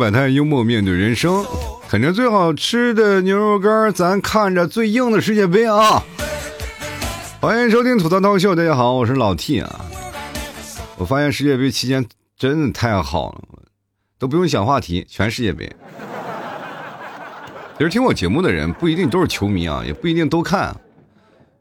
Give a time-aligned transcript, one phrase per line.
[0.00, 1.44] 百态，幽默面对人生，
[1.86, 6.02] 啃着最好吃的牛肉干，咱看着最硬的世界杯啊！
[7.38, 9.84] 欢迎收听吐槽涛秀，大家好，我是老 T 啊。
[10.96, 12.06] 我发现世界杯期间
[12.38, 13.42] 真的太好了，
[14.18, 15.70] 都不用想话题，全世界杯。
[17.76, 20.74] 其实听我节目的人不一定都是球迷啊，也不一定都看。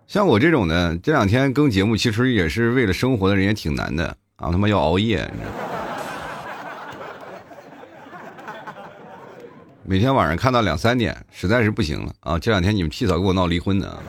[0.08, 5.79] 像我这种的，这两天更节目，其实也是为了生活的人也挺难的啊，他妈要熬夜，你知道。
[9.90, 12.38] 每天晚上看到两三点，实在是不行了啊！
[12.38, 13.98] 这两天你们替嫂跟我闹离婚呢，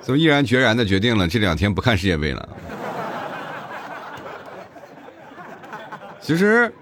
[0.00, 2.48] 所以毅然决然的决定了这两天不看世界杯了。
[6.18, 6.72] 其实，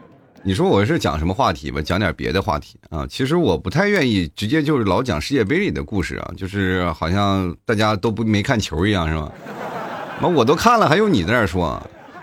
[0.44, 1.82] 你说我是讲什么话题吧？
[1.82, 3.04] 讲点别的话题啊！
[3.10, 9.32] 其实我不太愿意直接就是老讲世界杯里的故事啊，就是好像大家都不没看球一样，是吧？
[10.22, 11.82] 那我都看了，还用你在那说？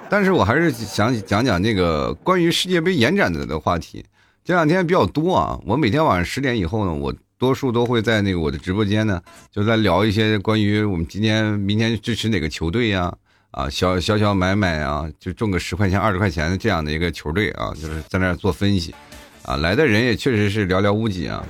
[0.10, 4.06] 但是我还是想讲讲那个关于世界杯延展的的话题。
[4.44, 13.14] 这两天比较多啊，我每天晚上十点以后呢，我多数都会在那个我的直播间呢，就在聊一些关于我们今天、明天支持哪个球队呀，
[13.52, 18.96] 啊，小小小买买啊，就中个十块钱、二十块钱的这样的一个球队啊，就是在那做分析，
[19.44, 21.44] 啊，来的人也确实是寥寥无几啊。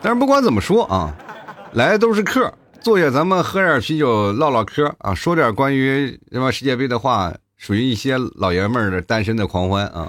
[0.00, 1.12] 但是不管怎么说啊，
[1.72, 2.54] 来的都是客。
[2.80, 10.08] 坐下，咱们喝点啤酒，唠唠嗑啊，说点关于什么世界杯的话，属于一些老爷们儿的单身的狂欢啊。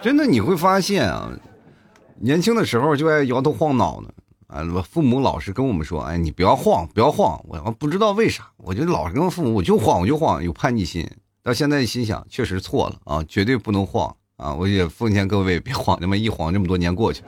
[0.00, 1.30] 真的，你会发现啊，
[2.20, 4.08] 年轻的时候就爱摇头晃脑的
[4.48, 7.42] 啊，父母老是跟我们说，哎，你不要晃，不要晃。
[7.48, 11.08] 我不知道为啥，我就老是跟父母，我就晃，我就晃，有叛逆心。
[11.42, 14.54] 到现在心想，确实错了啊，绝对不能晃啊！
[14.54, 17.22] 我也奉劝各位，别晃，那么一晃，这么多年过去。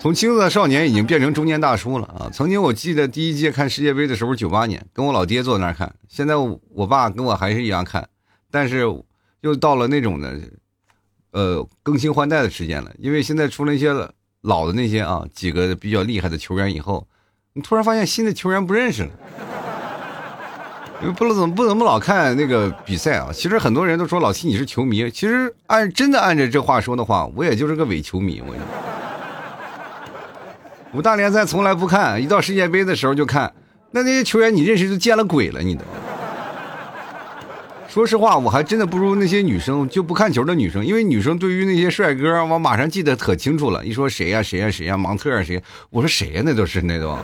[0.00, 2.30] 从青涩少年已经变成中年大叔了啊！
[2.32, 5.94] 曾经我记得第一届看世界杯的时候，九八年，跟我老爹坐那儿看。
[6.08, 8.08] 现在我爸跟我还是一样看，
[8.50, 8.78] 但是
[9.42, 10.40] 又到了那种的，
[11.32, 12.90] 呃，更新换代的时间了。
[12.98, 13.92] 因为现在出了一些
[14.40, 17.06] 老的那些啊几个比较厉害的球员以后，
[17.52, 19.10] 你突然发现新的球员不认识了，
[21.02, 23.28] 因为不怎么不怎么老看那个比赛啊。
[23.34, 28.54] 其实很多人都说老七你是球迷，其实按真的按着这话说的话，我也就是个伪球迷，我。
[30.92, 33.52] 五大联赛从来不看，一到世界杯的时候就看。
[33.92, 35.82] 那那些球员你认识就见了鬼了，你都。
[37.88, 43.84] 说实话，我还真的不如那些女生就不看球的女生，因为女生对于那些帅哥，我马上记得可清楚了。
[43.84, 47.16] 一说谁呀谁呀谁呀，芒特啊谁，我说谁呀那都是那都。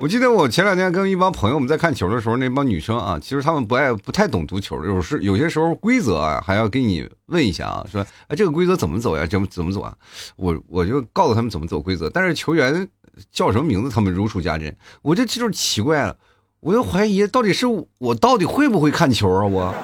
[0.00, 9.26] 我记得我前两天跟一帮朋友们在看球的时候，那帮女生啊，其实他们不爱不太懂足球，有时有些时候规则啊还要给你问一下啊，说哎这个规则怎么走呀？
[9.26, 9.94] 怎么怎么走啊？
[10.36, 12.88] 我我就告诉他们怎么走规则，但是球员
[13.30, 16.16] 叫什么名字他们如数家珍，我这这就奇怪了，
[16.60, 17.66] 我就怀疑到底是
[17.98, 19.44] 我到底会不会看球啊？
[19.44, 19.74] 我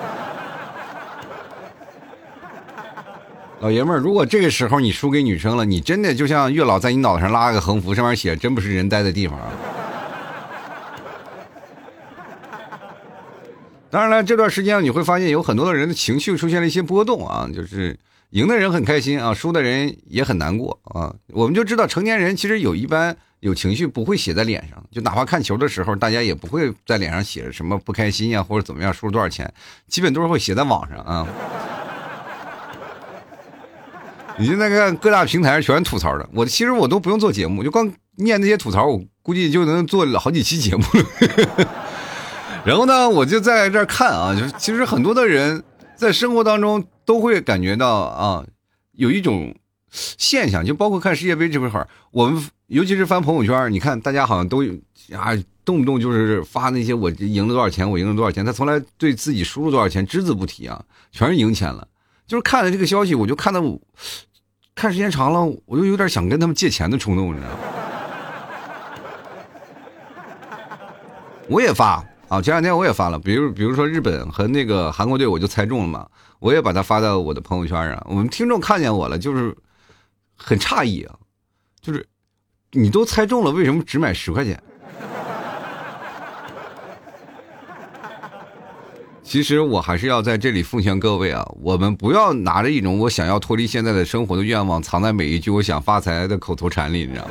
[3.60, 9.52] 老爷们儿，如果这个时候你输给女生了，你真的就像月老在你脑袋上拉个横幅，上面写真不是人待的地方啊！
[13.96, 17.98] 当然了，这段时间你会发现有很多的人的情绪出现了一些波动啊，就是
[18.28, 21.14] 赢的人很开心啊，输的人也很难过啊。
[21.28, 29.50] 我们就知道成年人其实有一般有情绪不会写在脸上，就哪怕看球的时候，大家也不会在脸上写什么不开心呀或者怎么样，输了多少钱，
[29.88, 31.26] 基本都是会写在网上啊。
[34.36, 41.85] 你现在看各大平台上全吐槽的，我其实我都不用做节目，就光念那些吐槽，我估计就能做好几期节目了。
[42.66, 45.62] 然后呢，我就在这看啊，就是其实很多的人
[45.94, 48.44] 在生活当中都会感觉到啊，
[48.90, 49.54] 有一种
[49.92, 54.64] 现象，就包括看世界杯这会儿，我们尤其是翻朋友圈，你看大家好像都
[55.12, 55.30] 啊，
[55.64, 60.82] 动不动就是发那些我赢了多少钱，我赢了多少钱，他从来对自己输了多少钱只字不提啊，
[61.12, 61.86] 全是赢钱了。
[62.26, 63.62] 就是看了这个消息，我就看到
[64.74, 67.58] 看时间长了，我就有点想跟他们借钱的冲动，你知道吗？
[71.48, 72.04] 我也发。
[72.28, 76.08] 啊，前两天我也发了，比如比如说日本和那个韩国队，我就猜中了嘛，
[76.40, 78.04] 我也把它发到我的朋友圈上。
[78.08, 79.56] 我们听众看见我了，就是
[80.36, 81.14] 很诧异啊，
[81.80, 82.04] 就是
[82.72, 84.60] 你都猜中了，为什么只买十块钱？
[89.22, 97.30] 其实我还是要在这里奉劝各位啊，我们不要拿着一种我想要脱离现在的生活的愿望，藏在每一句我想发财的口头禅里，你知道吗？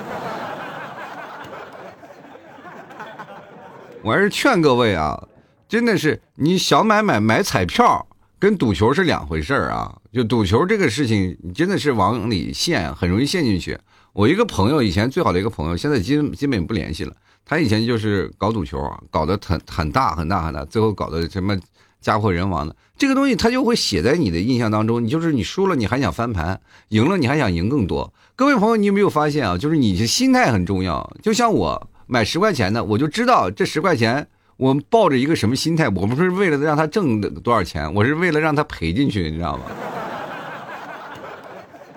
[4.06, 5.28] 我还是劝各位啊，
[5.68, 8.06] 真的是你想买买买彩票
[8.38, 9.96] 跟赌球是两回事儿啊。
[10.14, 13.76] 就赌球这个事情，你真的是往里陷，很容易陷进去。
[14.14, 17.16] 我一个朋友，以前最好的一个朋友，现在基基本不联系了。
[17.44, 18.80] 他以前就是搞赌球，
[19.10, 21.58] 搞得很很大很大很大，最后搞得什么
[22.00, 22.76] 家破人亡的。
[22.96, 25.04] 这个东西他就会写在你的印象当中。
[25.04, 26.56] 你就是你输了，你还想翻盘；
[26.90, 28.14] 赢了，你还想赢更多。
[28.36, 29.58] 各位朋友，你有没有发现啊？
[29.58, 31.12] 就是你的心态很重要。
[31.24, 34.28] 就像我买十块钱的，我就知道这十块钱。
[34.58, 35.90] 我抱着一个什么心态？
[35.90, 39.64] 我不是为了让他挣多少钱，我是为了让他赔进去，你知道吗？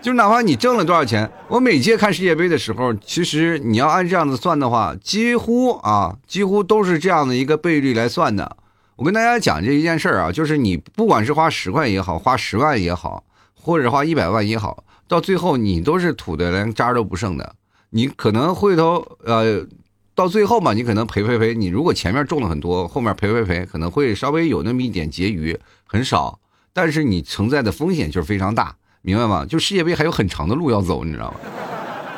[0.03, 8.57] 就哪怕你挣了多少钱，我每届看世界杯的时候，其实你要按这样子算的话，几乎啊，几乎都是这样的一个倍率来算的。
[8.97, 13.23] 我跟大家讲这一件事儿啊，就是你不管是花十块也好，花十万也好，
[13.55, 17.55] 或者花一百万也好，到最后你都是土的连渣都不剩的。
[17.91, 19.65] 你可能回头呃。
[20.19, 21.55] 到最后嘛，你可能赔赔赔。
[21.55, 25.57] 你如果前面中了很多，后面赔赔赔，可能会稍微有那么一点结余，
[25.87, 26.41] 很少。
[26.73, 29.47] 但是你承载的风险就是非常大，明白吗？
[29.49, 31.37] 就世界杯还有很长的路要走，你知道吗？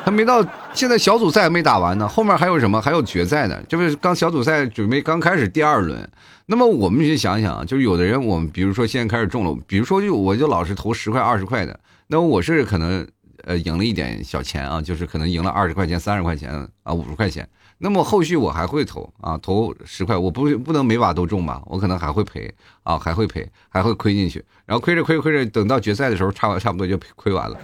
[0.03, 0.43] 还没到，
[0.73, 2.81] 现在小组赛还没打完呢，后面还有什么？
[2.81, 6.09] 还有决赛呢，就是刚小组赛准备刚开始第二轮。
[6.47, 13.07] 那么我们去想想，就是有的人，我们比如说现在开始中了，比如说就我就老是投十块二十块的，那我是可能
[13.43, 16.51] 呃赢了一点小钱啊，就是可能赢了二十块钱、三十块钱
[16.83, 17.47] 啊、五十块钱。
[17.83, 22.53] 那么后续我还会投啊，投十块，我不不能每把都中吧，我可能还会赔
[22.83, 27.57] 啊，还会赔，还会亏进去，然后亏着亏着亏着，等到决赛的时候，差差不多就亏完了。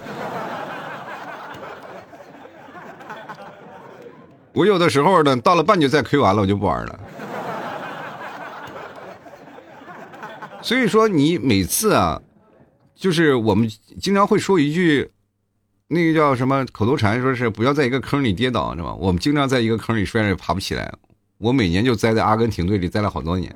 [4.54, 7.00] 我有的时候呢，到了半决赛亏完了，我就不玩了。
[10.64, 12.20] 所以说，你每次啊，
[12.96, 13.70] 就是我们
[14.02, 15.12] 经常会说一句。
[15.90, 18.94] 那个叫什么口头禅，说是不要在一个坑里跌倒，是吧？
[18.96, 20.92] 我们经常在一个坑里摔着爬不起来。
[21.38, 23.56] 我每年就栽在阿根廷队里，栽了好多年。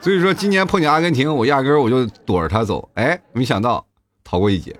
[0.00, 2.88] 所以说，今年碰见阿根廷，我压根我就躲着他走。
[2.94, 3.86] 哎，没想到
[4.24, 4.74] 逃过一劫。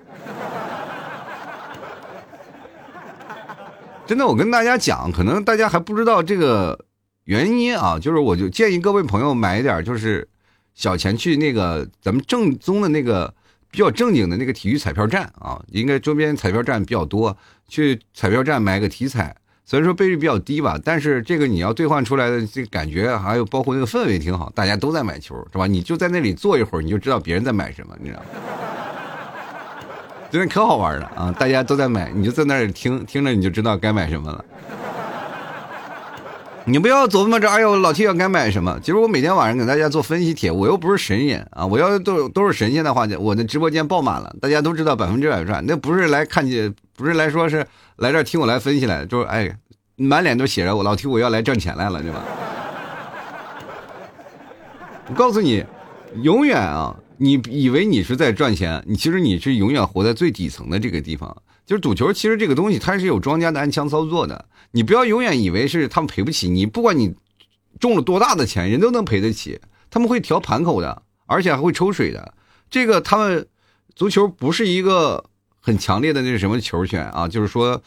[4.06, 6.86] 真的，我跟大家讲，可能大家还不知道这个
[7.24, 10.26] 原因啊，就是我就建议各位朋友买一点，就是
[10.72, 13.34] 小钱去那个咱们正宗的那个。
[13.70, 17.36] 比较正经的那个体育彩票站啊，应该周边彩票站比较多，
[17.68, 19.34] 去彩票站买个体彩，
[19.64, 25.66] 虽然说倍率比较低吧，但是这个你要兑换出来的这个感觉，还有包括那个氛围挺好，大家都在买球，是吧？
[25.66, 28.26] 你就在那里坐一会儿，你就知道别人在买什么，你知道吗？
[30.28, 31.34] 真的可好玩了啊！
[31.38, 34.44] 大家都在买，你就在那里听，听着你就知道该买什么了。
[36.68, 38.76] 你不要琢磨着，哎呦，老 T 要该买什么？
[38.80, 41.64] 其实我每天晚上给大家做分析帖，我又不是神人啊！
[41.64, 45.64] 我要都都是神仙的话，我的直播间爆满了，大家都知道百分之百赚。
[45.64, 47.64] 那不是来看见，不是来说是
[47.98, 49.56] 来这听我来分析来，就是哎，
[49.94, 52.20] 满脸都写着我老 T 我要来挣钱来了，对吧？
[55.08, 55.64] 我告诉你，
[56.20, 61.36] 永远啊，你以为你是在赚钱，你其实你是永远活在最底层的这个地方。
[61.66, 64.46] 就是赌球，其实这个东西它是有庄家的暗枪操作的。
[64.70, 67.14] 你不要永远以为是他们赔不起，你不管你
[67.78, 69.60] 中了多大的钱，人都能赔得起。
[69.90, 72.34] 他们会调盘口的，而且还会抽水的。
[72.70, 73.46] 这个他们
[73.94, 75.24] 足球不是一个
[75.60, 77.82] 很强烈的那什么球权啊，就是说，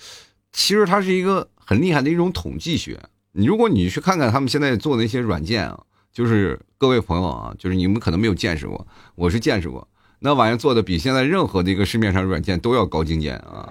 [0.51, 2.99] 其实它是一个很厉害的一种统计学。
[3.33, 5.79] 你如果你去看看他们现在做的那些软件啊，
[6.11, 9.87] 就是各位朋友啊，就是你们可能没有见识过，我是见识过。
[10.21, 13.69] 那玩意做的比现在任何的一个市面上软件都要高精尖啊，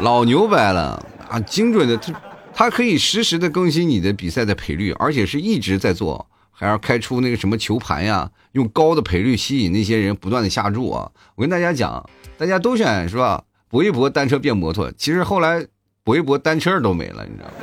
[0.00, 1.40] 老牛掰了啊！
[1.40, 2.14] 精准的，它
[2.54, 11.10] 它可以实时的更新你的比赛的赔率，而且是一直在做，还要开出那个什么球盘呀，用高的赔率吸引那些人不断的下注啊！
[11.34, 13.42] 我跟大家讲，大家都选是吧？
[13.68, 15.66] 搏一搏，单车变摩托，其实后来
[16.04, 17.54] 搏一搏，单车都没了，你知道吗？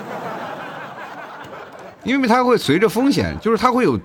[2.04, 3.98] 因为它会随着风险，就是它会有。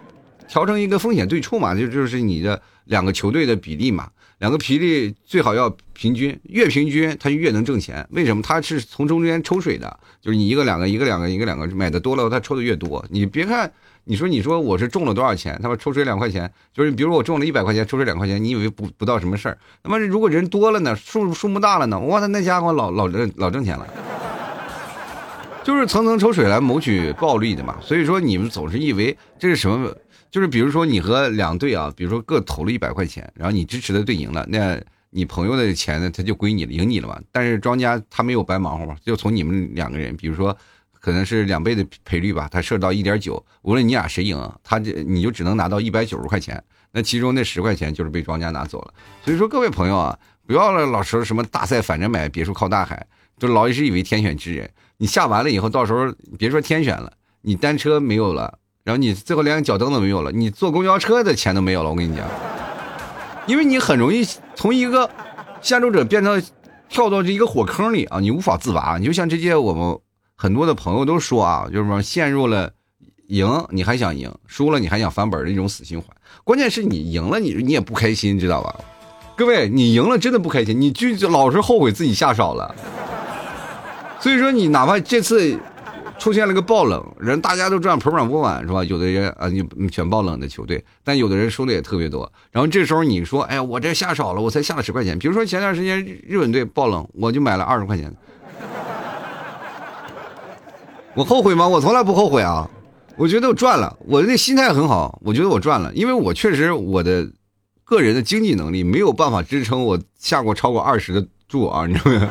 [0.49, 8.07] 调成一个风险对冲嘛，就就是你的两个球队的比例嘛，两个比例最好要平均，越平均它就越能挣钱。
[8.11, 8.43] 为什么？
[8.43, 13.05] 它是从中间抽水的，就是你一个两个，一个两个，一个两个买的多了，它抽的越多。
[13.11, 13.71] 你别看，
[14.05, 19.59] 你说你说我是中了多少钱，他妈抽水两块钱，就是比如我中了一百块钱，抽水两块钱，你以为不不到什么事儿？
[19.83, 23.87] 那么如果人多了呢，数数目大了呢，哇，那家伙老老老挣钱了，
[25.63, 27.77] 就是层层抽水来谋取暴利的嘛。
[27.83, 29.95] 所以说你们总是以为这是什么？
[30.31, 34.79] 就是比如说你和两队啊，比如说各投了一百块钱，然后你支持的队赢了，那
[35.11, 37.19] 你朋友的钱呢，他就归你了，赢你了嘛。
[37.33, 40.57] 但是庄家他没有白忙活嘛，就从你们两个人，比如说
[41.01, 48.93] 可能是两倍的赔率吧，他设到一点九，无论你俩谁赢，他这你就只能拿到一百九十块钱，那其中那十块钱就是被庄家拿走了。
[49.25, 53.07] 所以说各位朋友啊，不要老说什么大赛反着买，别墅靠大海，
[53.39, 54.69] 就老一直以为天选之人，
[54.99, 58.59] 你下完了以后，到时候别说天选了，你单车没有了。
[58.89, 61.91] 然后你最后连个脚蹬都没有了，你坐公交车的钱都没有了。
[61.91, 62.27] 我跟你讲，
[63.47, 65.11] 因为你很容易从一个
[65.61, 66.43] 陷入者变成
[66.89, 68.97] 跳到这一个火坑里啊，你无法自拔。
[68.97, 69.99] 你就像这些我们
[70.35, 72.71] 很多的朋友都说啊，就是说陷入了
[73.27, 76.09] 赢你还想赢，输了你还想翻本的一种死循环。
[76.43, 78.75] 关键是你赢了，你你也不开心，知道吧？
[79.37, 82.75] 各位，你赢了真的不开心，你就老是后悔自己下少了。
[84.19, 85.61] 所以说，你哪怕这次。
[86.19, 88.83] 出现了个爆冷，人大家都这样盆满钵满是吧？
[88.85, 92.31] 有的人啊，你选爆冷的球队，但有的人输的也特别多。
[92.51, 95.19] 然后这时候你说，哎呀，我这下少了，我才下了十块钱。
[95.19, 98.13] 比如说前段时间日本队爆冷，我就买了二十块钱。
[101.15, 101.67] 我后悔吗？
[101.67, 102.69] 我从来不后悔啊！
[103.17, 107.29] 我觉得我赚了，我的心态很好，我觉得我赚了，因为我确实我的
[107.83, 112.31] 个人的经济能力没有办法支撑我下过超过二十的注啊，你知道吗？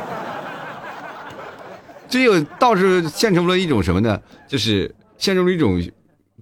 [2.10, 4.20] 这个倒是现成了一种什么呢？
[4.48, 5.82] 就是陷入了一种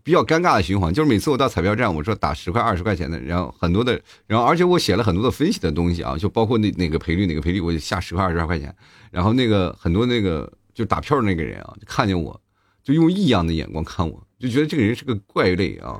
[0.03, 0.93] 比较尴尬的循环。
[0.93, 8.74] 就是每次我到彩票站，我说打十块、二十块钱的，然后很多的，然后而且我写了很多的分析的东西啊，就包括那哪个赔率、哪个赔率，我就下十块、二十块钱。
[9.12, 12.39] 然后那个很多那个就打票的那个人啊，就看见我，
[12.84, 16.00] 就用异样的眼光看我，就觉得这个人是个怪类啊。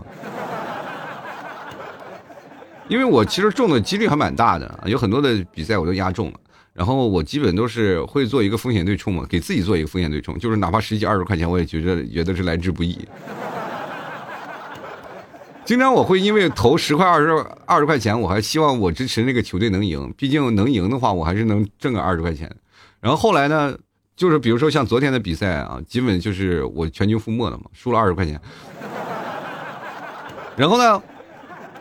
[2.88, 6.39] 因为我其实中的几率还蛮大的，有很多的比赛我都压中了。
[6.75, 13.00] 然后我基本都是会做一个风险对冲嘛，给自己做一个风险对冲，就是哪怕十几二十块钱，我也觉得觉得是来之不易。
[15.63, 22.53] 经常我会因为投十块二十二十块钱，我还希望我支持那个球队能赢，毕竟能赢的话，我还是能挣个二十块钱。
[23.00, 23.74] 然后后来呢，
[24.17, 28.38] 就是比如说像昨天的比赛啊，基本就是我全军覆没了嘛，输了二十块钱。
[30.58, 31.01] 然后呢？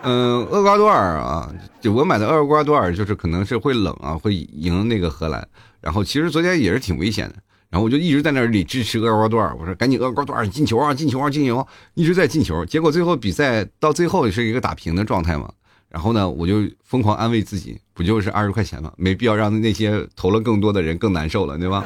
[0.04, 5.46] 嗯，厄瓜多尔啊，就我买的厄瓜多尔，就是可能是会冷啊，会赢那个荷兰。
[5.80, 7.34] 然后其实昨天也是挺危险的，
[7.70, 12.64] 然后我就一直在那里支持厄瓜多尔，我说赶紧厄瓜多尔进球啊，进球啊，进球，一直在进球。
[12.66, 15.50] 结果最后比赛到最后是一个打平的状态嘛。
[15.88, 18.92] 然后呢，我就疯狂安慰自己，不就是二十块钱吗？
[18.96, 21.84] 没必要让那些投了更多的人更难受了，对吧？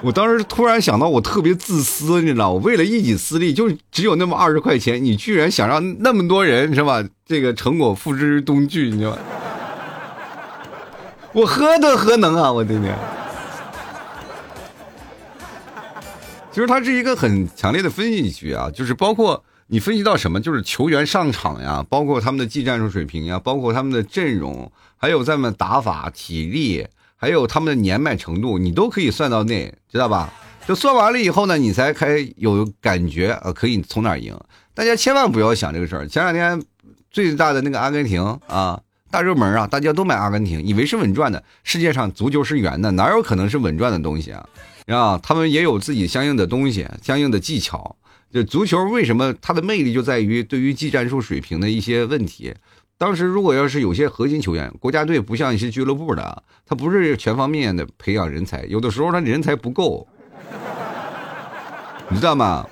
[0.00, 7.04] 我当时突然想到，我特别自私，你知道，我为了一己私利，就只有那么二十块钱，你居然想让那么多人是吧？
[7.26, 9.18] 这个成果付之东炬，你知道吗？
[11.32, 12.50] 我何德何能啊！
[12.50, 12.96] 我的天！
[16.52, 26.86] 其实它是一个很强烈的分析局啊，就是包括你分析到什么，就是球员上场呀，包括他们的技战术水平呀，包括他们的阵容，还有他们打法、体力。
[27.20, 30.32] 还有他们的年迈程度，你都可以算到内，知道吧？
[30.66, 34.38] 就算完了以后呢，你才开有感觉，啊，可以从哪赢。
[34.72, 36.06] 大家千万不要想这个事儿。
[36.06, 36.62] 前两天
[37.10, 41.42] 最大的那个阿根廷啊，大热门啊，大家都买阿根廷，以为是稳赚的。
[41.64, 44.48] 世界上足球是圆的，哪有可能是稳赚的东西啊？
[44.86, 47.96] 啊，他们也有自己相应的东西，相应的技巧。
[48.30, 52.54] 就足球为什么它的魅力就在于对于技战术水平的一些问题。
[52.98, 60.04] 当时如果要是有些核心球员，国家队不像一些俱乐部的，他不是全方面的培养人才，有的时候他人才不够，
[62.08, 62.66] 你知道吗？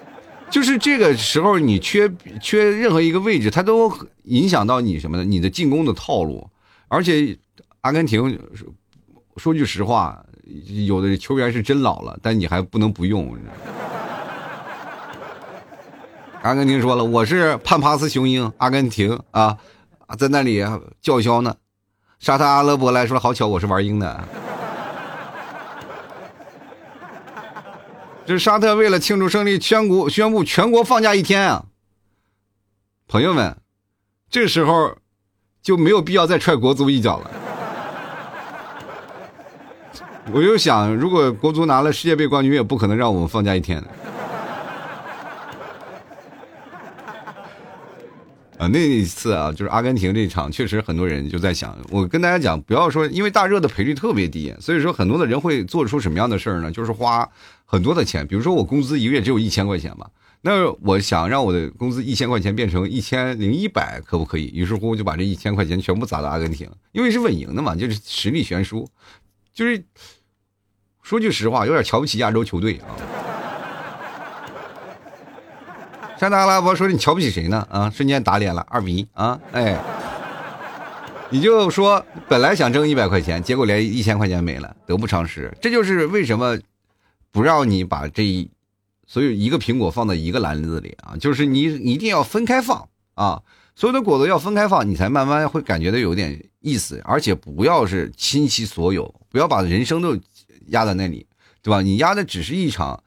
[0.51, 3.93] 就是这个时候你缺缺任何一个位置，他都
[4.25, 5.25] 影响到你什么呢？
[5.25, 6.49] 你的进攻的套路。
[6.89, 7.37] 而且
[7.83, 8.37] 阿根廷
[9.37, 10.25] 说句实话，
[10.87, 13.37] 有的球员是真老了，但你还不能不用。
[16.43, 19.57] 阿根廷说了，我是潘帕斯雄鹰，阿根廷啊。
[20.07, 20.65] 啊，在那里
[21.01, 21.57] 叫嚣呢。
[22.19, 24.25] 沙特阿拉伯来说，好巧，我是玩鹰的。
[28.25, 31.67] 这沙特为了庆祝胜利，宣国宣布全国放假一天啊。
[33.09, 33.57] 朋友们，
[34.31, 34.97] 这时候
[35.63, 37.31] 就没有必要再踹国足一脚了。
[40.33, 43.89] 我就想，如果国足拿了世界杯冠军，也不可能让我们放假一天的。
[48.59, 56.71] 啊，那一次啊，就是阿根廷这场，确实很多人就在想，我跟大家讲，不要说，因为大热的赔率特别低，所以说很多的人会做出什么样的事儿呢？
[56.71, 57.29] 就是花
[57.67, 60.11] 很多的钱，比如说我工资一个月只有一千块钱吧，
[60.41, 64.47] 那我想让我的工资一千块钱变成一千零一百，可不可以？
[64.55, 68.89] 于是乎就把这一千块钱全部砸到阿根廷，因为是稳赢的嘛，就是实力悬殊，
[69.53, 69.85] 就是
[71.03, 72.89] 说句实话，有点瞧不起亚洲球队啊。
[76.19, 77.67] 沙特阿拉伯说：“你瞧不起谁呢？
[77.71, 79.39] 啊，瞬间打脸了，二比一啊！
[79.53, 79.79] 哎，
[81.29, 85.53] 你就说本来想挣一百块钱，结果连一千块钱没了，得不偿失。
[85.61, 86.59] 这就是为什么
[87.31, 88.51] 不让你把这一
[89.07, 91.15] 所有一个苹果放在一个篮子里啊？
[91.21, 93.43] 就是你一定要分开放啊，
[93.75, 96.99] 所有的果子要分开放，你才慢慢会感觉到有点意思。
[97.05, 100.17] 而且不要是倾其所有，不要把人生都
[100.69, 101.27] 压在那里，
[101.61, 101.83] 对吧？
[101.83, 102.99] 你压的只是一场。”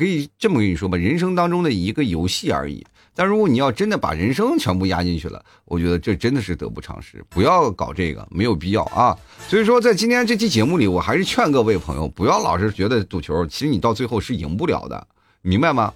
[0.00, 2.82] 可以这么跟你说吧，人生当中的一个游戏而已。
[3.14, 7.22] 但如果你要真的把人生全部压进去了，我觉得这真的是得不偿失。
[7.28, 9.14] 不要搞这个，没有必要啊。
[9.46, 15.06] 所以说，在今天这期节目里，我还是劝各位朋友，不要老是觉得赌球，其实你到最后是赢不了的，
[15.42, 15.92] 明白吗？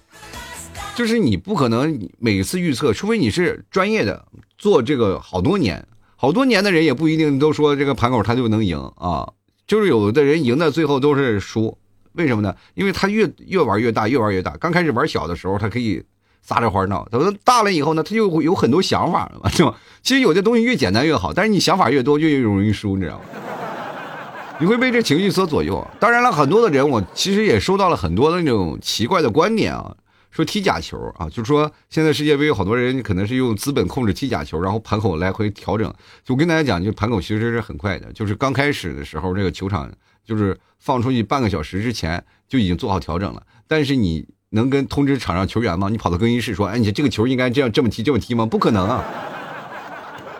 [0.95, 4.23] 就是你不可能每次预测，除非你是专业的，
[4.55, 5.83] 做这个好多年、
[6.15, 9.27] 好多年的人，也不一定都说这个盘口他就能赢啊。
[9.65, 11.75] 就是有的人赢的最后都是输，
[12.15, 12.55] 为什么呢？
[12.73, 14.57] 因为他越越玩越大，越玩越大。
[14.57, 16.03] 刚开始玩小的时候，他可以。
[16.47, 19.75] 撒着欢闹，等到大了以后呢，他就会有很多想法了嘛， 是吧？
[20.03, 23.25] 其实有些东西越简单越好，但是你想法越多，就越容易输，你知道吗？
[24.59, 25.83] 你会被这情绪所左右。
[25.99, 29.91] 当然了，很多的人，我其实也收到了很多的那种奇怪的观点啊，
[30.29, 35.91] 说踢假球啊，就是说现在世界杯有好多人可能是用资本控制踢假球，然后盘口来回调整。
[36.23, 39.91] 就跟大家讲，就盘口其实是很快的，就是刚开始的时候，这个球场
[40.23, 40.55] 就是
[40.85, 44.25] 放出去半个小时之前就已经做好调整了，但是你。
[44.51, 45.89] 能跟通知场上球员吗？
[45.89, 49.03] 你跑到更衣室说：“哎，你这个球应该这样这么踢，这么踢吗？”不可能啊，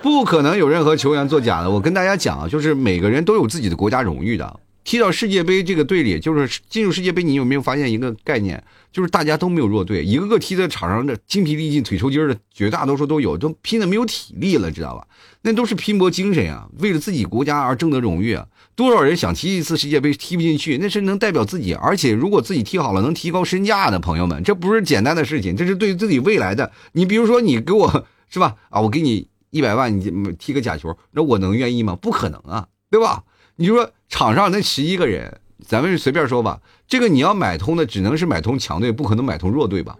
[0.01, 1.69] 不可能有任何球员作假的。
[1.69, 4.59] 我跟大家讲啊，就是每个人都有自己的国家荣誉的。
[4.85, 8.63] 踢到世界杯这个队里，就是进入世界杯，你有没有发现一个概念？
[8.93, 15.05] 就是大家都没有弱队，一个个踢在场上的精疲力尽、腿抽筋的，绝大多数都有，都拼的没有体力了，知道吧？
[15.41, 18.47] 那都是拼搏精神啊，为了自己国家而争得荣誉啊！
[18.75, 26.71] 多少人想踢一次世界杯踢不进去，那是能代表自己，而且如果自己踢好了，能提高身价的朋友们，这不是简单的事情，这是对自己未来的。
[26.93, 28.55] 你比如说，你给我是吧？
[28.69, 31.95] 啊，我给你一百万，你踢个假球，那我能愿意吗？
[31.95, 33.23] 不可能啊，对吧？
[33.57, 39.95] 你就说场上那十一个人，咱们随便说吧，这个你要买通的只能是买通强队，不可能买通弱队吧？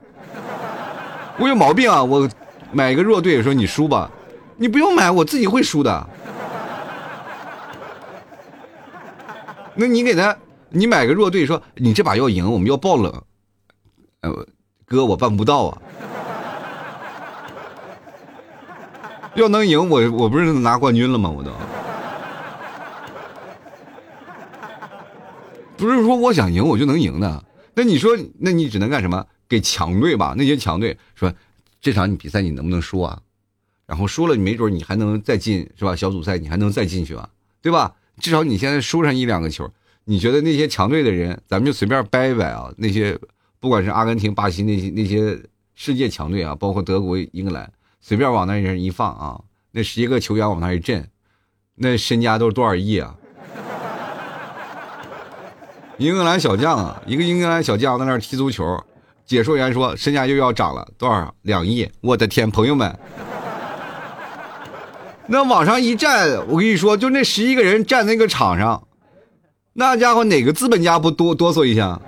[1.38, 2.04] 我有毛病啊！
[2.04, 2.30] 我
[2.72, 4.10] 买个弱队，说你输吧，
[4.58, 6.10] 你不用买，我自己会输的。
[9.76, 10.36] 那你给他，
[10.70, 13.24] 你买个弱队，说你这把要赢，我们要爆冷，
[14.22, 14.48] 呃，
[14.86, 15.78] 哥我办不到啊。
[19.36, 21.30] 要能赢，我我不是拿冠军了吗？
[21.30, 21.52] 我都。
[25.86, 27.46] 不是说我想赢我就能赢的，
[27.76, 29.26] 那你说，那你只能干什么？
[29.48, 31.32] 给强队吧，那些强队说，
[31.80, 33.22] 这场你比赛你能不能输啊？
[33.86, 35.96] 然后输了，你没准你还能再进，是吧？
[35.96, 37.30] 小组赛你还能再进去吧，
[37.62, 37.94] 对吧？
[38.20, 39.72] 至少你现在输上一两个球，
[40.06, 42.74] 你觉得那些强队的人，咱们就随便掰一掰啊。
[42.78, 43.16] 那些
[43.60, 45.40] 不管是阿根廷、巴西那些那些
[45.76, 47.72] 世界强队啊，包括德国、英格兰，
[48.02, 49.40] 随便往那人一放啊，
[49.72, 51.08] 那十一个球员往那一震，
[51.76, 53.16] 那身家都是多少亿啊？
[55.98, 58.84] 英格兰小将啊，一个英格兰小将在那儿踢足球，
[59.26, 61.90] 解说员说身价又要涨了多少两亿？
[62.02, 62.94] 我的天，朋友们，
[65.28, 68.86] 那往上一站，我跟你说，就那十一个人站那个场上，
[69.72, 71.98] 那家伙哪个资本家不哆哆嗦一下？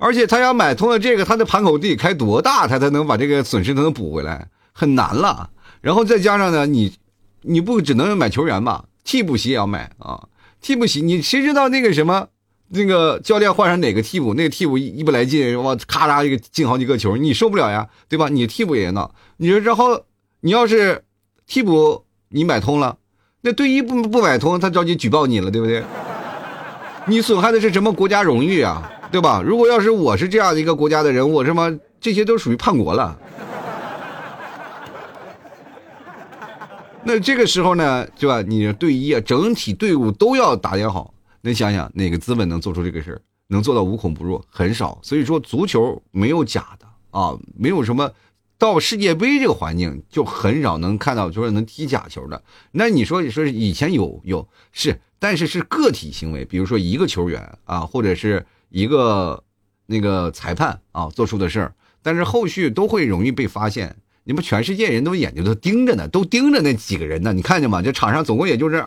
[0.00, 4.48] 而且他要买通了这个，他的盘口得开多大，他才能把这个损失能补回来？
[4.72, 5.50] 很难了。
[5.82, 6.96] 然后再加上呢，你
[7.42, 8.84] 你不只能买球员吧？
[9.04, 10.28] 替补席也要买啊！
[10.60, 12.28] 替补席，你谁知道那个什么，
[12.68, 18.28] 那个教练换上哪个替补，那个替补一一不来劲，哇，咔嚓一个进好几个球，你受不了呀，对吧？
[18.28, 20.04] 你替补也闹，你说然后
[20.40, 21.02] 你要是
[21.46, 22.96] 替补你买通了，
[23.40, 25.82] 那队医不不买通，他着急举报你了，对不对？
[27.06, 29.42] 你损害的是什么国家荣誉啊，对吧？
[29.44, 33.18] 如果要是我是这样的一个国家的人，我什么这些都属于叛国了。
[37.04, 38.40] 那这个时候呢，对吧？
[38.42, 41.12] 你的队医啊，整体队伍都要打点好。
[41.40, 44.96] 那想想哪个资本能做出这个事儿，能做到无孔不入，很少。
[45.02, 48.12] 所以说，足球没有假的啊，没有什么
[48.56, 52.40] 到世界杯这个环境就很少能看到，就是能踢假球的。
[52.70, 59.42] 那你说，你说以前有有是，但是是个体行为，比如说一个球员啊，或者是一个
[59.86, 63.96] 那个裁判啊做出的事儿，但是后续都会容易被发现。
[64.24, 67.32] 你们全世界人都眼睛都盯着呢，都盯着那几个人呢。
[67.32, 67.82] 你看见吗？
[67.82, 68.84] 这场上总共也就是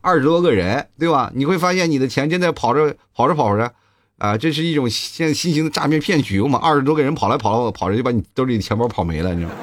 [0.00, 1.30] 二十多个人，对吧？
[1.34, 3.70] 你会发现你的钱正在跑着跑着跑着，
[4.16, 6.58] 啊，这是一种现在新型的诈骗骗局我嘛？
[6.58, 9.56] 二十多个人跑来跑来跑着就把你兜里的钱包跑没了，你知道吗？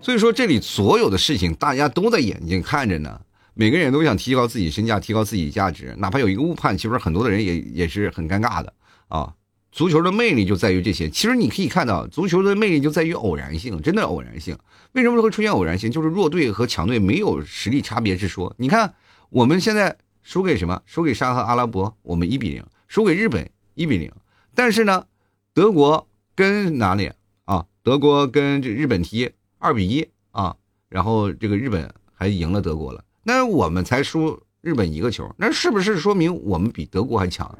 [0.02, 3.18] 所以说这里所有的事情大家都在眼睛看着呢，
[3.54, 8.70] 每个人都想提高自己身价，提高自己价值，哪怕有一个误判，其实很多的人也也是很尴尬的
[9.08, 9.32] 啊。
[9.70, 11.08] 足球的魅力就在于这些。
[11.08, 14.56] 其实你可以看到，足球的魅力就在于偶然性，真的偶然性。
[14.92, 15.90] 为什么会出现偶然性？
[15.90, 18.54] 就是弱队和强队没有实力差别之说。
[18.56, 18.94] 你看，
[19.30, 20.80] 我们现在输给什么？
[20.86, 24.10] 输给沙特阿拉伯，我们一比零；输给日本一比零。
[24.54, 25.04] 但是呢，
[25.52, 27.12] 德国跟哪里
[27.44, 27.66] 啊？
[27.82, 30.56] 德国跟这日本踢二比一啊，
[30.88, 33.04] 然后这个日本还赢了德国了。
[33.22, 37.56] 那我们才输日本一个球，那是不是说明我们比德国还强？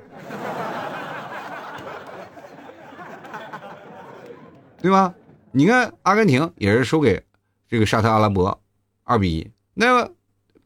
[4.80, 5.14] 对吧？
[5.52, 7.24] 你看阿根廷也是输给
[7.68, 8.60] 这个沙特阿拉伯，
[9.04, 9.50] 二比一。
[9.74, 10.10] 那么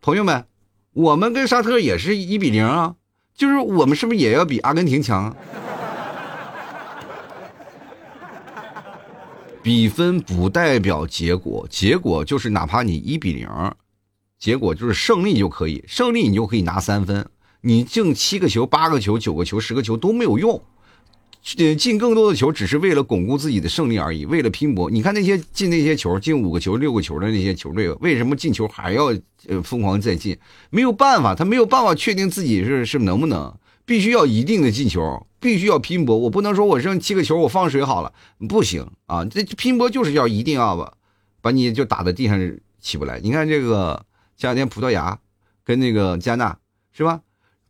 [0.01, 0.44] 朋友们，
[0.92, 2.96] 我们跟沙特也是一比零啊，
[3.35, 5.35] 就是我们是不是也要比阿根廷强？
[9.62, 13.48] 比分不代表结果，结果就是哪怕你一比零，
[14.38, 17.31] 结果就是胜利就可以，胜利你就可以拿三分。
[17.61, 20.61] 你进七个球、八个球、九个球、十个球都没有用。
[21.43, 24.89] 进更多的球只是为了巩固自己的胜利而已，为了拼搏。
[24.89, 29.07] 你看那些进那些球，进五个球、六个球的那些球队，为什么进球还要
[29.49, 30.39] 呃疯狂再进？
[30.71, 33.53] 没有办法，他没有办法确定自己是是能不能，
[33.85, 36.17] 必须要一定的进球，必须要拼搏。
[36.17, 38.13] 我不能说我扔七个球我放水好了，
[38.49, 39.25] 不行啊！
[39.25, 40.95] 这拼搏就是要一定要把
[41.41, 43.19] 把你就打在地上起不来。
[43.19, 45.19] 你看这个前两天葡萄牙
[45.65, 46.57] 跟那个加纳
[46.93, 47.21] 是吧？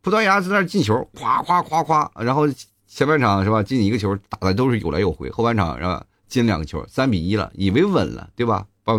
[0.03, 2.47] 葡萄牙在那进球，夸夸夸夸，然后。
[2.95, 5.31] 前半场是吧，进一个球，打的都是有来有回。
[5.31, 8.67] 后半场是吧，进两个球，三比一了，以为稳了，对吧？
[8.85, 8.93] 把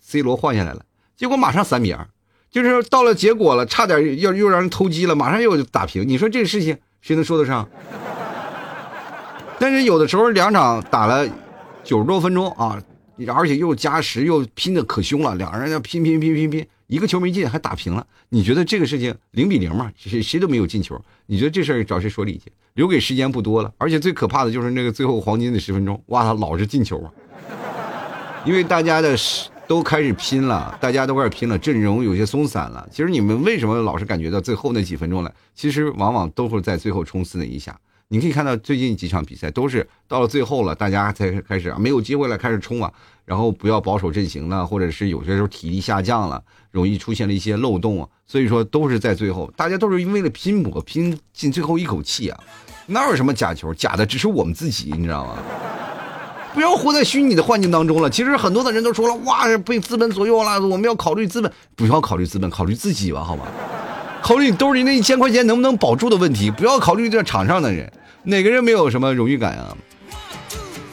[0.00, 0.84] C 罗换下来了，
[1.16, 2.04] 结果马上三比二，
[2.50, 6.06] 就是到了结果了，差点要又让人偷鸡了，马上又打平。
[6.08, 7.68] 你说这个事情谁能说得上？
[9.60, 11.24] 但是有的时候两场打了
[11.84, 12.82] 九十多分钟啊，
[13.28, 16.66] 而且又加时又拼的可凶了，两个人要拼拼拼拼拼。
[16.92, 18.06] 一个球没进，还打平了。
[18.28, 19.90] 你觉得这个事情零比零嘛？
[19.96, 21.02] 谁谁都没有进球。
[21.24, 22.52] 你觉得这事儿找谁说理去？
[22.74, 27.08] 留给时间不多了，而且最可怕的就是那个最后黄金的十分钟，哇，他老是进球啊！
[28.44, 29.16] 因为大家的
[29.66, 32.86] 都开始拼了，大家都开始拼了，阵容有些松散了。
[32.90, 35.34] 其实你们为什么老是感觉到最后那几分钟了？
[35.54, 37.74] 其实往往都会在最后冲刺那一下。
[38.12, 42.92] 你可以看到最近几场比赛都是到了最后了，大家才开始啊，没有机会了，开始冲啊，
[43.24, 52.38] 然后不要保守阵型了，或者是有些时候体力下降了，容易出现了一些漏洞啊，所以说都是在最后，大家都是为了拼搏，拼尽最后一口气啊，
[52.84, 55.38] 哪有什么假球，假的只是我们自己，你知道吗？
[56.52, 58.10] 不要活在虚拟的幻境当中了。
[58.10, 63.46] 其实很多的人都说了，哇，被资本左右了，我们要考虑资本，不要考虑资本，考虑自己吧，好吗？
[64.20, 67.90] 考虑你兜里那一千块钱能不能保住的问题，不要考虑这场上的人。
[68.24, 69.76] 哪个人没有什么荣誉感啊？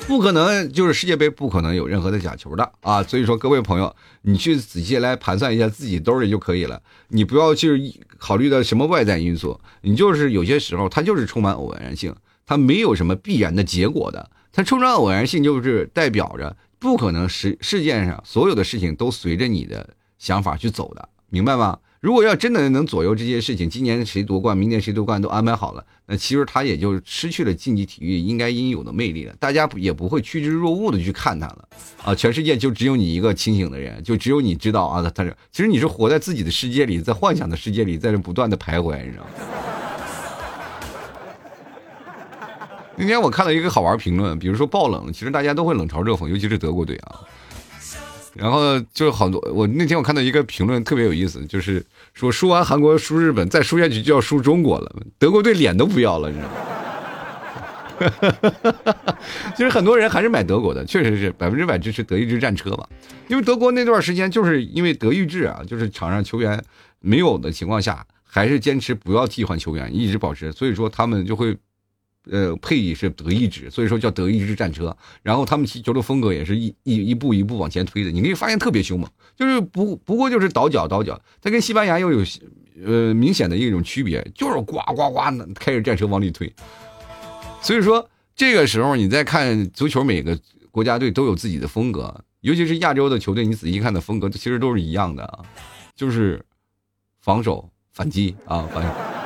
[0.07, 3.03] 不可能，就是世界杯不可能有任何的假球的啊！
[3.03, 6.81] 所以说，各位朋友，你去仔细来盘算一下自己兜里就可以了。
[7.09, 12.15] 你不要去考虑到什么外在因素，你就是有些时候它就是充满偶然性，
[12.47, 14.31] 它没有什么必然的结果的。
[14.51, 19.87] 它充满偶然性，就是代表着不可能世世界上所有的事情都随着你的
[20.17, 21.77] 想法去走的，明白吗？
[21.99, 29.35] 如果要真的能左右这些事情，今年谁夺冠，明年谁夺冠都安排好了，那其实他也就失去了竞技体育应该应有的魅力了。
[29.37, 31.67] 大家也不会趋之若鹜的去看他了，
[32.05, 39.29] 啊，全世界就只有你一个清醒的人，就只有你知道啊，他是其实你是活在自己的世界里，在幻想的世界里，在这不断的徘徊，你知道吗？
[42.95, 47.19] 那天我看到一个好玩评论，比如说爆冷，其实大家都会冷嘲热讽，尤其是德国队啊。
[48.35, 56.55] 然后就是好多，我那天我看到一个评论特别有意思，就是说输完韩国输日本，再输下去就要输中国了，德国队脸都不要了，你知道吗？
[57.99, 59.17] 哈哈哈哈哈
[59.57, 62.87] 其实很多人还是买德国的，确实是百分之百支持德意志战车吧，
[63.27, 66.63] 因为德国那段时间就是因为德意志啊，就是场上球员
[66.99, 71.57] 没有的情况下，还是坚持不要替换球员，一直保持，所以说他们就会。
[72.29, 74.95] 呃，配以是德意志，所以说叫德意志战车。
[75.23, 81.19] 然后他们踢球的风格也是一一一步一步往前推的，你可以发现特别凶猛，就是不不过就是倒脚倒脚。
[81.41, 82.23] 它跟西班牙又有
[82.85, 86.53] 呃明显的一种区别，就是呱呱呱的开着战车往里推。
[87.61, 90.37] 所以说这个时候你再看足球，每个
[90.71, 95.39] 国家队都有自己的风格，尤其是亚洲的球队，你仔细看的风格其实都是一样的，
[95.95, 96.45] 就是
[97.21, 99.18] 防守反击啊，反。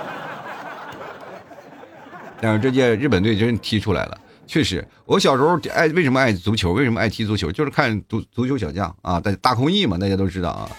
[2.43, 4.85] 但是这届日本队真踢出来了，确实。
[5.05, 6.73] 我小时候爱为什么爱足球？
[6.73, 7.49] 为什么爱踢足球？
[7.49, 10.69] 就是看足足球小将啊，大大空翼嘛，大家都知道啊。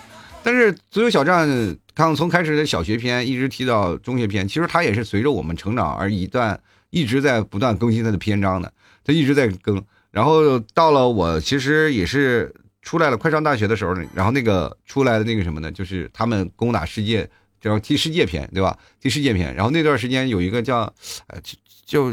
[0.42, 1.48] 但是足球小将，
[1.94, 8.70] 看从开始的小学篇一直踢到中学篇，其实他也是随着我们成长而一段一直在不断更新他的篇章的，
[9.02, 9.82] 他一直在更。
[10.10, 15.72] 然后到了我其实也是出来了，快上大学的时候，然后那个出来的那个什么呢？
[15.72, 17.26] 就是他们攻打世界。
[17.70, 18.76] 叫踢世界篇，对吧？
[19.00, 20.80] 踢世界篇，然后那段时间有一个叫，
[21.28, 21.40] 呃，
[21.86, 22.12] 就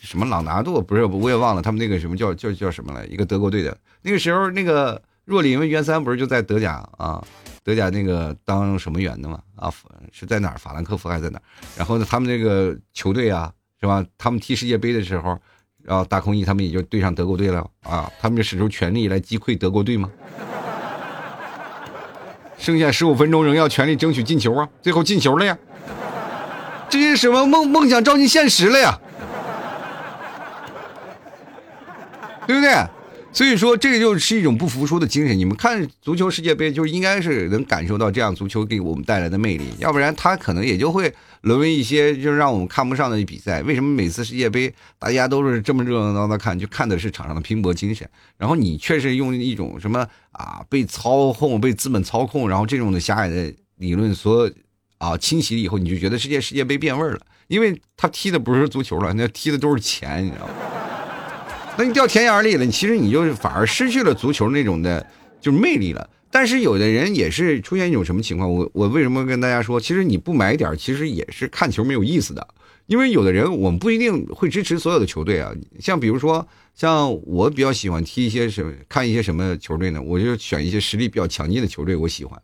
[0.00, 3.76] 什么朗拿度，不是，我也忘了他们那个什么叫叫叫什么了，一个德国队的。
[4.02, 7.24] 那个时候，那个若林为袁三不是就在德甲啊，
[7.64, 9.40] 德甲那个当什么员的嘛？
[9.56, 9.72] 啊，
[10.12, 10.58] 是在哪儿？
[10.58, 11.42] 法兰克福还在哪儿？
[11.76, 14.04] 然后呢，他们那个球队啊，是吧？
[14.16, 15.36] 他们踢世界杯的时候，
[15.82, 20.08] 然后大空翼他们也就对上德国队了啊，他们就使出全力来击溃德国队吗？
[22.66, 24.68] 剩下十五分钟仍要全力争取进球啊！
[24.82, 25.56] 最后进球了呀，
[26.88, 28.98] 这是什么梦梦想照进现实了呀，
[32.44, 32.72] 对不对？
[33.36, 35.38] 所以说，这个就是一种不服输的精神。
[35.38, 43.60] 你们看足球世界杯，就应该是能感受到这样足球给我们带来的魅力，要不然他可能也就会沦为一些就是让我们看不上的比赛。
[43.64, 48.08] 为什么每次世界杯大家都是这么热热闹闹看，就看的是场上的拼搏精神？
[48.38, 54.50] 然后你却是用一种什么啊被操控、被资本操控，然后这种的狭隘的理论所
[54.96, 60.54] 啊侵袭了以后，你就觉得世界世界杯变味儿了，因为他踢的不是足球了，那踢的都是钱，你知道吗？
[61.78, 65.06] 那你掉田眼里了，你其实你就反而失去了足球那种的，
[65.40, 66.08] 就是魅力了。
[66.30, 68.50] 但是有的人也是出现一种什么情况？
[68.50, 72.46] 我我为什么跟大家说，其实你不买点，其实也是看球没有意思的。
[72.86, 75.52] 因为有的人我们不一定会支持所有的球队啊。
[75.78, 80.00] 像比如说，像我比较喜欢踢一些什么，看一些什么球队呢？
[80.00, 82.40] 我就选一些实力比较强劲的球队，我喜欢。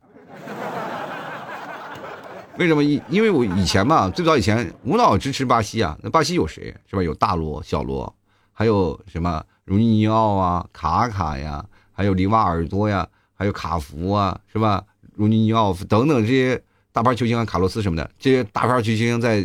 [2.59, 2.85] 为什么？
[2.85, 5.97] 因因为我以前嘛，最早以前无脑支持巴西啊。
[6.03, 7.03] 那巴西有谁是吧？
[7.03, 8.15] 有大罗、小罗。
[8.63, 14.85] 还有什么茹尼尼奥啊、卡卡呀，还有里瓦尔多呀，还有卡福啊，是吧？
[15.17, 19.43] 茹尼尼奥等等这些大牌球星啊，卡洛斯什么的，这些大牌球星在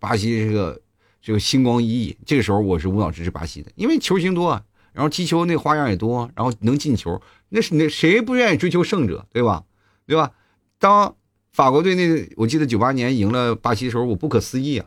[0.00, 0.80] 巴西这个
[1.20, 2.16] 这个星光熠熠。
[2.24, 4.58] 这个时候我是无脑支持巴西的，因为球星多，
[4.94, 9.62] 然后踢球那花样也多，然后能进球，那是那谁不愿意追求胜者，对吧？
[10.06, 10.30] 对吧？
[10.78, 11.14] 当
[11.52, 14.86] 法国队那我记得九八年赢了巴西的时候，我不可思议啊！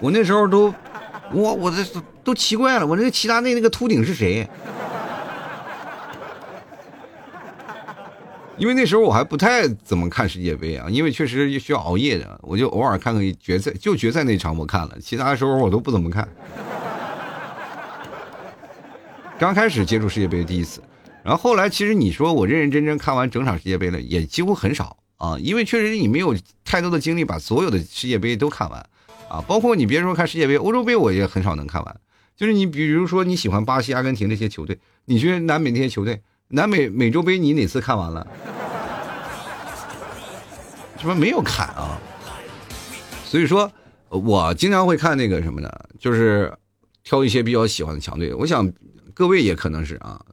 [0.00, 0.74] 我那时候都。
[1.32, 1.84] 我我这
[2.22, 4.48] 都奇怪了，我那个齐达内那个秃顶是谁？
[8.56, 16.28] 因为那时候我还不太怎么看世界杯啊，因为确实需要熬夜的，我就偶尔看看决赛，就决赛那场我看了，其他时候我都不怎么看。
[19.36, 20.80] 刚开始接触世界杯第一次，
[21.24, 26.32] 然后后来其实你说我认认真真看完整场世界杯了，也几乎很少啊，因为确实你没有
[26.64, 28.86] 太多的精力把所有的世界杯都看完。
[29.34, 32.00] 啊，包括你别说看世界杯、欧洲杯，我也很少能看完。
[32.36, 38.24] 就是你，比如说你喜欢巴西、阿根廷这些球队，你觉得南美那些球队，南美美洲杯你哪次看完了？
[40.98, 41.98] 什么没有看啊？
[43.24, 43.70] 所以说，
[44.08, 45.68] 我经常会看那个什么呢？
[45.98, 46.56] 就是
[47.02, 48.32] 挑一些比较喜欢的强队。
[48.34, 48.72] 我想
[49.12, 50.24] 各位也可能是啊。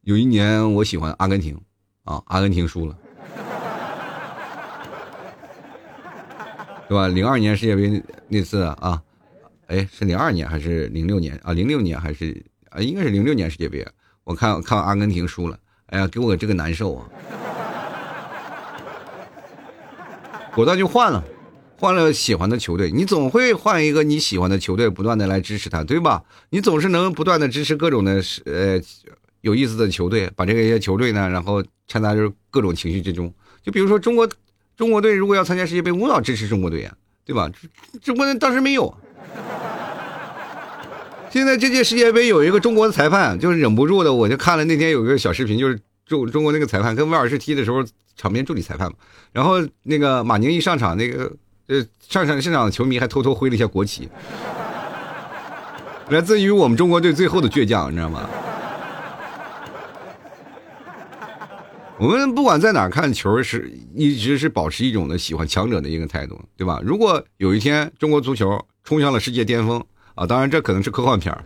[0.00, 1.60] 有一年我喜欢阿根廷，
[2.04, 2.96] 啊，阿根廷输了。
[6.94, 7.08] 对吧？
[7.08, 9.02] 零二年世界杯那次啊，
[9.66, 11.52] 哎，是零二年还是零六年啊？
[11.52, 12.80] 零六年还是啊？
[12.80, 13.84] 应该是零六年世界杯。
[14.22, 17.10] 我看看阿根廷输了，哎呀，给我这个难受啊！
[20.54, 21.24] 果断就换了，
[21.76, 22.92] 换了喜欢的球队。
[22.92, 26.22] 你总会换一个你喜欢的球队，不断的来支持他，对吧？
[26.50, 28.80] 你总是能不断的支持各种的呃
[29.40, 33.34] 有意思的球队，把这些球队呢，然后掺杂入各种情绪之中。
[33.64, 34.28] 就比如说中国。
[34.76, 36.92] 中国队如果要参加世界杯，无脑支持中国队呀，
[37.24, 37.50] 对吧？
[38.02, 38.94] 中国人当时没有。
[41.30, 47.84] 现在这届世界杯有一个中国的裁判，就是忍不住的，我就看了那天有一个小视频，就是中中国那个裁判跟威尔士踢的时候，
[48.16, 48.96] 场边助理裁判嘛。
[49.32, 51.32] 然后那个马宁一上场，那个
[51.66, 54.08] 呃上场现场的球迷还偷偷挥了一下国旗，
[56.10, 58.30] 来自于我们中国队最后的倔强，你知道吗？
[61.96, 66.80] 我们不管在哪看球，是一直是保持一种的喜欢强者的一个态度，对吧？
[66.82, 69.82] 如果有一天中国足球冲向了世界巅峰
[70.16, 71.44] 啊，当然这可能是科幻片儿，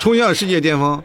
[0.00, 1.00] 冲向世界巅峰，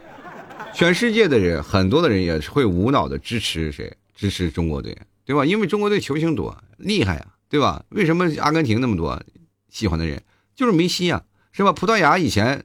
[0.74, 3.96] 全世界的人很多的人也是会无脑的支持谁？
[4.16, 5.44] 支持中国队，对吧？
[5.44, 7.84] 因为中国队球星多，厉害啊，对吧？
[7.90, 9.22] 为什么阿根廷那么多
[9.68, 10.20] 喜欢的人？
[10.56, 11.22] 就是梅西啊，
[11.52, 11.72] 是吧？
[11.72, 12.64] 葡萄牙以前。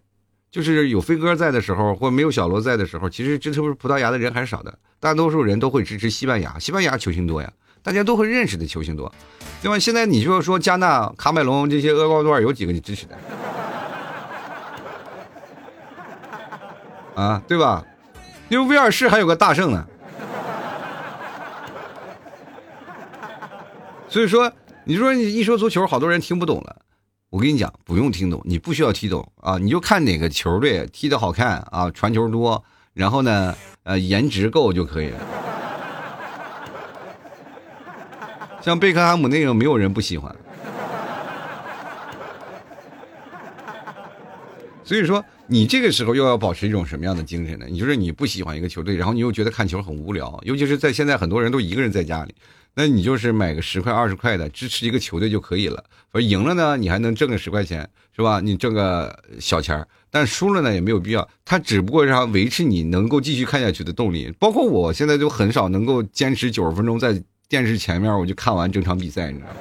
[0.51, 6.59] 就是有飞哥在的时候，或没有小罗在的时候，其实支持葡萄牙的人还是少的，大多数人都会支持西班牙。
[6.59, 7.49] 西班牙球星多呀，
[7.81, 9.09] 大家都会认识的球星多，
[9.63, 9.79] 另外？
[9.79, 13.17] 现在你就说加纳、卡麦隆这些厄瓜多尔有几个你支持的？
[17.15, 17.85] 啊，对吧？
[18.49, 19.87] 因为威尔士还有个大圣呢。
[24.09, 24.51] 所以说，
[24.83, 26.80] 你说你一说足球，好多人听不懂了。
[27.31, 32.61] 我跟你讲，不用听懂，你不需要听懂啊，你就看哪个球队踢得好看啊，传球多，
[32.93, 35.19] 然后呢，呃，颜值够就可以了。
[38.61, 40.35] 像贝克汉姆那种，没有人不喜欢。
[44.83, 47.65] 所以说，你这个时候又要保持一种什么样的精神呢？
[47.69, 52.35] 你就是你不喜欢一个球队，然后你又觉得看球很无聊，尤其是在现在很多人都一个人在家里，
[52.73, 55.83] 那你就是买个十块二十块的，支持一个球队就可以了。
[56.11, 58.39] 反正赢了呢，你还能挣个十块钱，是吧？
[58.39, 59.87] 你挣个小钱儿。
[60.09, 61.27] 但输了呢，也没有必要。
[61.43, 64.33] 它只不过是维持你能够继续看下去的动力。
[64.39, 69.55] 包括我现在就很少能够坚持九十分钟在电视前面，我就看完整场比赛，你知道吗？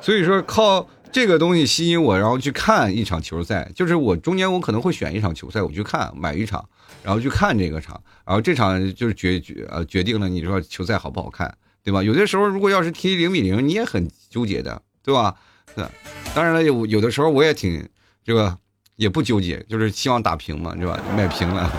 [0.02, 0.88] 所以说靠。
[1.16, 6.62] 这个东西吸引我，然后去看一场球赛，就是我中间我可能会选一场球赛，我去看买一场，
[7.02, 12.02] 然后去看这个场，然后这场就是决决呃决定了你说球赛好不好看，对吧？
[12.02, 15.34] 有的时候如果要是踢零比零，你也很纠结的，对吧？
[15.74, 15.86] 对，
[16.34, 17.82] 当然了，有有的时候我也挺
[18.22, 18.54] 这个
[18.96, 21.00] 也不纠结，就是希望打平嘛，是吧？
[21.16, 21.72] 买平了，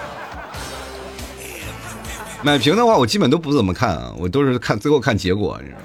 [2.41, 5.79] 买平的话我基本都不怎么看啊，我都是看最后看结果，你知道。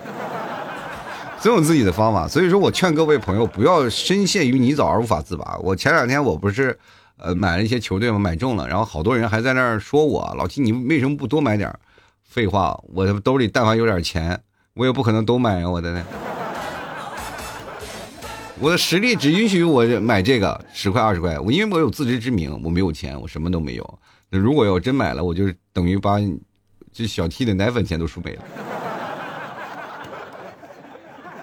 [1.42, 5.58] 总有自己的方法，所以说我劝各位朋友不要深陷于泥沼而无法自拔。
[5.60, 6.78] 我前两天我不是，
[7.16, 11.76] 呃，买了一些球队嘛，买中了，然后好多人还在那儿说我老七，你为什么不多买点？
[12.22, 14.40] 废话，我兜里但凡有点钱，
[14.74, 16.04] 我也不可能都买啊，我的那。
[18.60, 23.98] 我的实力只允许我买这个十块二十块，我因为我有自知之明，我没有钱，我什么都没有。
[24.30, 26.18] 那如果要真买了，我就等于把
[26.92, 28.42] 这小 T 的奶粉钱都输没了。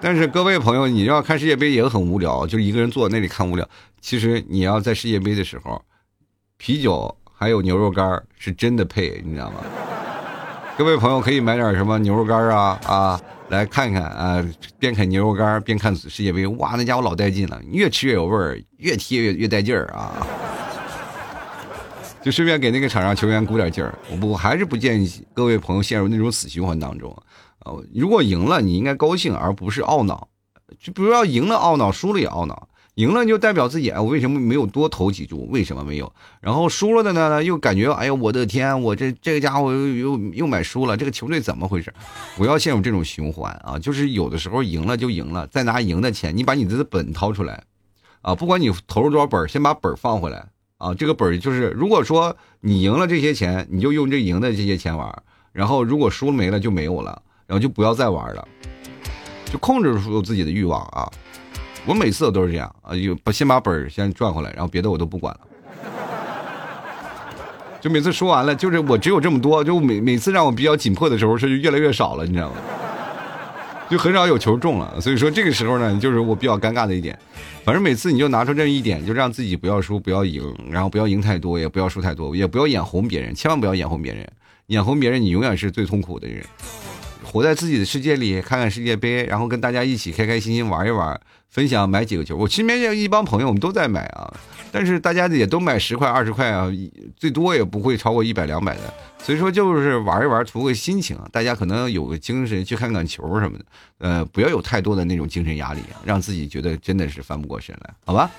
[0.00, 3.68] 但是各位朋友，你要看世界杯也很无聊，就一个人坐在那里看无聊。
[4.00, 5.82] 其实你要在世界杯的时候，
[6.56, 9.56] 啤酒还有牛肉干是真的配，你知道吗？
[10.78, 14.42] 各位朋友可以买点什么牛肉干啊啊，来看看啊，
[14.78, 20.26] 边啃牛肉干边看世界杯，哇，那家伙老带劲了，越吃越有味儿，越踢越越带劲儿啊！
[22.22, 23.94] 就顺便给那个场上球员鼓点劲儿。
[24.10, 27.14] 我我还是不建议各位朋友陷入那种死循环当中。
[27.64, 30.28] 哦，如果赢了，你应该高兴，而不是懊恼。
[30.78, 32.68] 就不要赢了懊恼，输了也懊恼。
[32.94, 35.48] 赢了就代表自己，我为什么没有多投几注？
[35.48, 36.12] 为什么没有？
[36.40, 37.42] 然后输了的呢？
[37.42, 41.92] 又感觉，哎呀，我的天，我这这个家伙又又又买输了，这个球队怎么回事？
[42.36, 43.78] 不要陷入这种循环啊！
[43.78, 47.64] 就是有的时候赢了就赢了，再拿赢的钱，你把你的本掏出来
[48.20, 48.34] 啊！
[48.34, 50.46] 不管你投入多少本，先把本放回来
[50.76, 50.92] 啊！
[50.92, 55.10] 这个本就是，如果说你赢了这些钱，你就用这赢的这些钱玩；
[55.52, 57.22] 然后如果输了没了就没有了。
[57.50, 58.48] 然后就不要再玩了，
[59.46, 61.10] 就控制住自己的欲望啊！
[61.84, 65.40] 我每次都是这样啊，有把先把本先赚回来，然后别的我都不管了。
[67.80, 72.54] 就每次说完了，就是我只有这么多，就每每次让我比较紧迫的时候，是越来越少了，你知道吗？
[73.90, 77.18] 就很少有球中了，所以说这个时候呢，就是我比较尴尬的一点。
[77.64, 84.24] 反正每次你就拿出这一点，就让自己不要输，不要赢，然后不要赢太多，也不要输太多，也不要眼红别人，千万不要眼红别人，
[84.68, 86.44] 眼红别人你永远是最痛苦的人。
[87.24, 92.36] 活在自己的世界里，看看世界杯，然后跟大家一起开开心心玩一玩，分享买几个球。
[92.36, 94.32] 我身边有一帮朋友，我们都在买啊，
[94.72, 96.70] 但是大家也都买十块、二十块啊，
[97.16, 98.94] 最多也不会超过一百、两百的。
[99.18, 101.18] 所以说就是玩一玩，图个心情。
[101.30, 103.64] 大家可能有个精神去看看球什么的，
[103.98, 108.30] 呃，不要有太多的那种精神压力，让自己觉得真的是翻不过身来，好吧？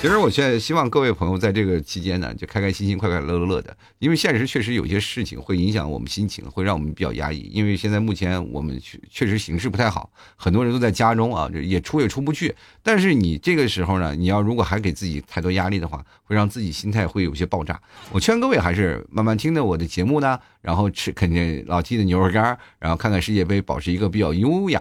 [0.00, 3.74] 其实我现在希望各位朋友在这个期间呢，就开开心心、快快乐乐乐的。
[3.98, 7.50] 因为现实确实有些事情会影响我们心情，会让我们比较压抑。
[7.52, 12.54] 因为现在目前我们确确实形势不太好，很多人都在家中啊，也出也出不去。
[12.82, 17.80] 但是你这个时候呢，你要如果还给自己太多压力的话，会让自己心态会有些爆炸。
[18.10, 24.80] 我劝各位还是慢慢听着我的节目呢，然后吃啃着老 T 的牛肉干，然后看看世界杯，保持一个比较优雅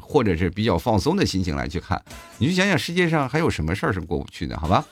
[0.00, 2.00] 或者是比较放松的心情来去看。
[2.38, 4.56] 你去想想，世界上还有什么事儿是过不去的？
[4.56, 4.84] 好吧，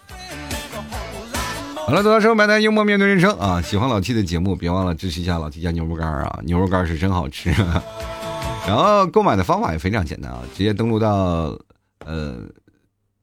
[1.86, 3.62] 好了，多说买单，幽默面对人生啊！
[3.62, 6.40] 喜欢老 T 的节目，别忘了支持一下老 T 家牛肉干啊！
[6.42, 7.54] 牛肉干是真好吃。
[8.66, 11.56] 然后购买的方法也非常简单啊，直接登录到
[12.04, 12.38] 呃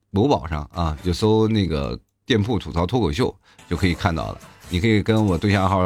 [0.10, 3.36] 某宝上啊，就搜那个店铺吐槽脱口秀
[3.70, 4.38] 就可以看到了。
[4.70, 5.84] 你可以跟我对象号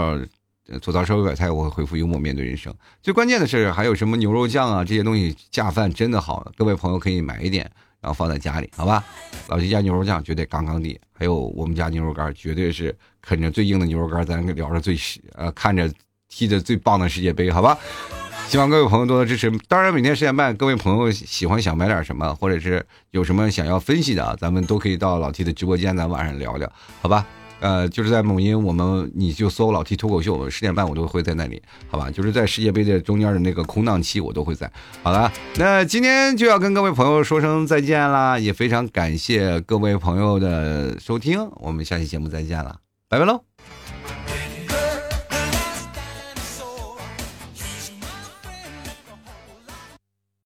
[0.82, 2.74] 吐槽社会百态，我会回复幽默面对人生。
[3.02, 7.70] 最关键的是还有什么牛肉酱啊这些东西下饭真的好，各位朋友可以买一点。
[8.04, 9.02] 然后放在家里，好吧。
[9.48, 14.94] 老七家牛肉酱绝对杠杠的，还有我们家牛肉干绝对是啃着最硬的牛肉干，咱聊着最
[15.36, 15.90] 呃看着
[16.28, 17.78] 踢着最棒的世界杯，好吧。
[18.50, 19.50] 希望各位朋友多多支持。
[19.70, 26.70] 当然，每天十点半，各位朋友喜欢想买点什么，或者是有什么想要分析的，咱们都可以到老 T 的直播间，咱晚上聊聊，
[27.02, 27.26] 好吧。
[27.60, 32.12] 呃，就是在某音，我们你就搜老 T 脱口秀，十点半我都会在那里，好吧？
[32.12, 34.72] 就是在世界杯的中间的那个空档期，我都会在。
[35.02, 42.78] 好了，那今天就要跟各位朋友说声再见啦，也非常感谢各位朋友的收听，我们下期节目再见了，
[43.08, 43.53] 拜拜喽。